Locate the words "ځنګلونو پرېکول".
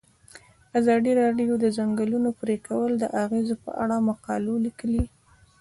1.77-2.91